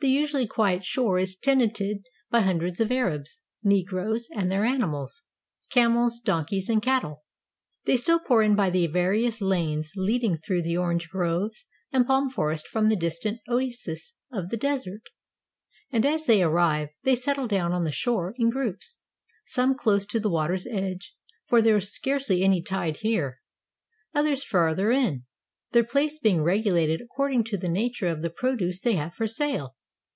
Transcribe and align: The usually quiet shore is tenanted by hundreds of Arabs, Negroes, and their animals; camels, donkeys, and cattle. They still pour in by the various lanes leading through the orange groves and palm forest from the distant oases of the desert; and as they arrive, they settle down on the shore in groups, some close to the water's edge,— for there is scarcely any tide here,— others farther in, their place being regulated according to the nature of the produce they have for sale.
The 0.00 0.10
usually 0.10 0.46
quiet 0.46 0.84
shore 0.84 1.18
is 1.18 1.34
tenanted 1.34 2.04
by 2.30 2.42
hundreds 2.42 2.80
of 2.80 2.92
Arabs, 2.92 3.40
Negroes, 3.64 4.28
and 4.30 4.52
their 4.52 4.62
animals; 4.64 5.24
camels, 5.70 6.20
donkeys, 6.20 6.68
and 6.68 6.82
cattle. 6.82 7.24
They 7.86 7.96
still 7.96 8.20
pour 8.20 8.42
in 8.42 8.54
by 8.54 8.68
the 8.70 8.86
various 8.88 9.40
lanes 9.40 9.92
leading 9.96 10.36
through 10.36 10.62
the 10.62 10.76
orange 10.76 11.08
groves 11.08 11.66
and 11.92 12.06
palm 12.06 12.28
forest 12.28 12.68
from 12.68 12.88
the 12.88 12.94
distant 12.94 13.40
oases 13.48 14.12
of 14.30 14.50
the 14.50 14.58
desert; 14.58 15.08
and 15.90 16.04
as 16.04 16.26
they 16.26 16.42
arrive, 16.42 16.90
they 17.02 17.16
settle 17.16 17.48
down 17.48 17.72
on 17.72 17.84
the 17.84 17.90
shore 17.90 18.34
in 18.36 18.50
groups, 18.50 18.98
some 19.46 19.74
close 19.74 20.04
to 20.06 20.20
the 20.20 20.30
water's 20.30 20.66
edge,— 20.66 21.16
for 21.48 21.62
there 21.62 21.78
is 21.78 21.90
scarcely 21.90 22.42
any 22.44 22.62
tide 22.62 22.98
here,— 22.98 23.40
others 24.14 24.44
farther 24.44 24.92
in, 24.92 25.24
their 25.72 25.82
place 25.82 26.18
being 26.20 26.42
regulated 26.42 27.00
according 27.00 27.42
to 27.42 27.56
the 27.56 27.68
nature 27.70 28.06
of 28.08 28.20
the 28.20 28.30
produce 28.30 28.82
they 28.82 28.94
have 28.96 29.14
for 29.14 29.26
sale. 29.26 29.72